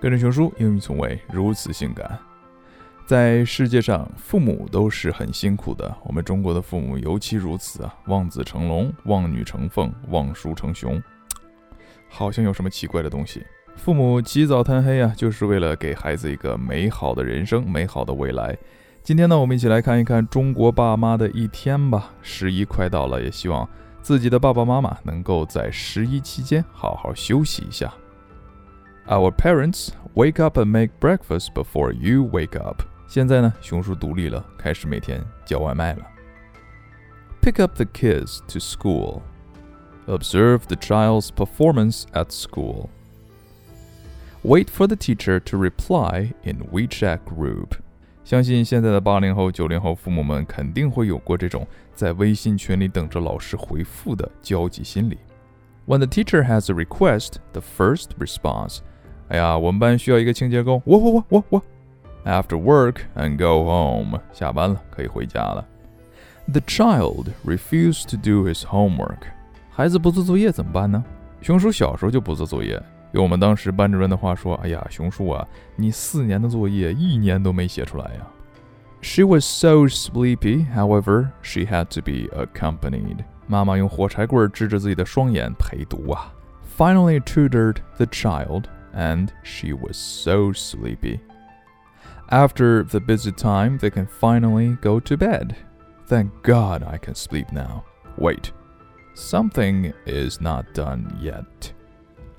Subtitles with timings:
[0.00, 2.18] 跟着熊叔，英语从未如此性感。
[3.04, 5.94] 在世界上，父母都是很辛苦的。
[6.04, 11.02] 我们中国的父母尤其如此啊，望子成龙，望女成凤，望叔成熊，
[12.08, 13.44] 好像有什么奇怪的东西。
[13.76, 18.56] 父母起早贪黑啊，就是为了给孩子一个美好的人生，美好的未来。
[19.02, 22.12] 今天呢，我们一起来看一看中国爸妈的一天吧。
[22.22, 23.68] 十一快到了，也希望
[24.00, 27.92] 自己的爸爸妈妈能够在十一期间好好休息一下。
[29.09, 32.81] Our parents wake up and make breakfast before you wake up。
[33.07, 36.05] 现在呢，熊叔独立了，开始每天叫外卖了。
[37.41, 39.21] Pick up the kids to school.
[40.07, 42.89] Observe the child's performance at school.
[44.43, 47.77] Wait for the teacher to reply in WeChat group.
[48.23, 55.19] 相信现在的八零后、九零后父母们肯定会有过这种在微信群里等着老师回复的焦急心理。
[55.85, 58.79] When the teacher has a request, the first response
[59.29, 60.81] 哎呀，我们班需要一个清洁工。
[60.85, 61.61] 我我我我我。
[62.25, 65.65] After work and go home，下班了可以回家了。
[66.51, 69.17] The child refused to do his homework。
[69.71, 71.03] 孩子不做作业怎么办呢？
[71.41, 78.27] 熊叔小时候就不做作业，用我们当时班主任的话说：“哎呀，熊叔啊，你四年的作业一年都没写出来呀。”
[79.01, 83.17] She was so sleepy, however, she had to be accompanied.
[83.45, 86.33] 妈妈用火柴棍支着自己的双眼陪读啊。
[86.75, 91.20] Finally tutored the child and she was so sleepy.
[92.30, 95.56] After the busy time, they can finally go to bed.
[96.06, 97.84] Thank God I can sleep now.
[98.16, 98.52] Wait,
[99.14, 101.72] something is not done yet.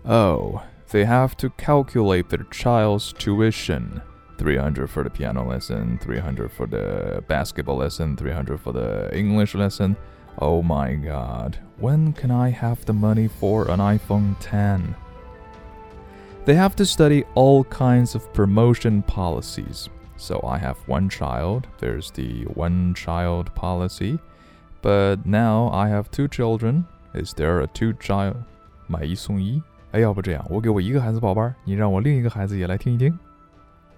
[0.06, 4.02] Oh, they have to calculate their child's tuition.
[4.38, 9.96] 300 for the piano lesson, 300 for the basketball lesson, 300 for the English lesson.
[10.40, 14.96] Oh my god, when can I have the money for an iPhone 10?
[16.45, 19.89] They have to study all kinds of promotion policies.
[20.17, 24.19] So I have one child, there's the one child policy.
[24.81, 26.85] But now I have two children.
[27.15, 28.37] Is there a two child
[28.87, 29.63] 买一送一？
[29.93, 33.19] 哎，要不这样，我给我一个孩子报班，你让我另一个孩子也来听一听。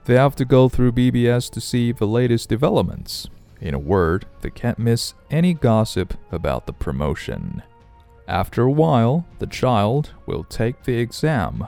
[0.06, 3.26] They have to go through BBS to see the latest developments.
[3.60, 7.62] In a word, they can't miss any gossip about the promotion.
[8.26, 11.66] After a while, the child will take the exam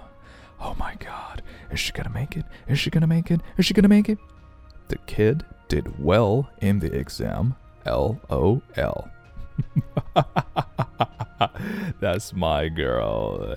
[0.59, 2.45] Oh my god, is she gonna make it?
[2.67, 3.41] Is she gonna make it?
[3.57, 4.17] Is she gonna make it?
[4.87, 7.55] The kid did well in the exam.
[7.85, 9.09] LOL.
[11.99, 13.55] That's my girl.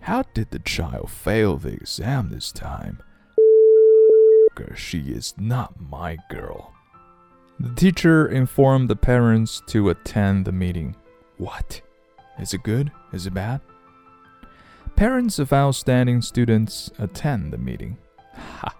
[0.00, 3.02] How did the child fail the exam this time?
[4.74, 6.72] She is not my girl.
[7.58, 10.94] The teacher informed the parents to attend the meeting.
[11.38, 11.80] What?
[12.38, 12.92] Is it good?
[13.12, 13.60] Is it bad?
[14.96, 17.98] Parents of outstanding students attend the meeting.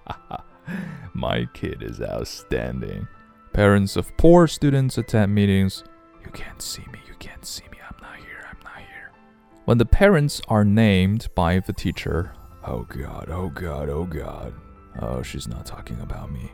[1.13, 3.07] My kid is outstanding.
[3.53, 5.85] Parents of poor students attend meetings.
[6.25, 9.13] You can't see me, you can't see me, I'm not here, I'm not here.
[9.67, 12.33] When the parents are named by the teacher,
[12.65, 14.55] oh god, oh god, oh god.
[14.99, 16.51] Oh, she's not talking about me.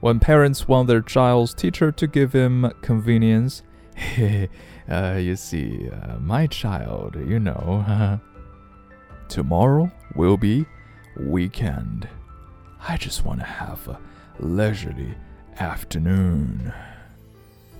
[0.00, 3.62] When parents want their child's teacher to give him convenience,
[4.90, 8.20] uh, you see, uh, my child, you know.
[9.28, 10.66] Tomorrow will be
[11.18, 12.08] weekend.
[12.86, 13.98] I just want to have a
[14.38, 15.14] leisurely
[15.58, 16.72] afternoon.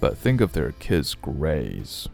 [0.01, 2.09] But think of their kids' grades.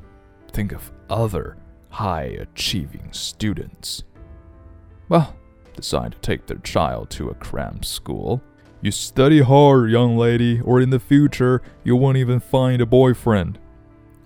[0.53, 1.57] Think of other
[1.91, 4.05] high achieving students.
[5.09, 5.35] Well,
[5.75, 8.43] decide to take their child to a cramped school.
[8.81, 13.59] You study hard, young lady, or in the future you won't even find a boyfriend.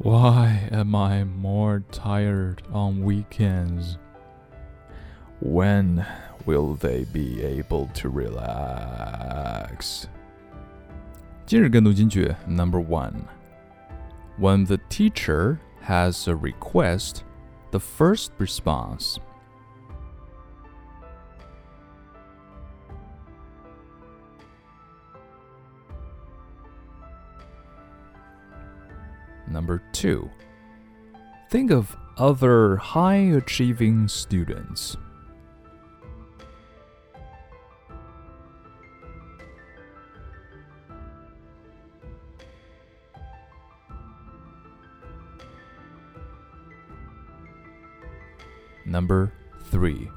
[0.01, 3.97] Why am I more tired on weekends?
[5.39, 6.05] When
[6.45, 10.07] will they be able to relax?
[11.45, 13.23] 今日跟读金句 Number one.
[14.37, 17.23] When the teacher has a request,
[17.71, 19.17] the first response.
[29.52, 30.30] Number two,
[31.50, 34.96] think of other high achieving students.
[48.86, 49.32] Number
[49.70, 50.10] three,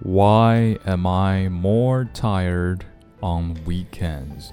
[0.00, 2.84] why am I more tired
[3.22, 4.52] on weekends?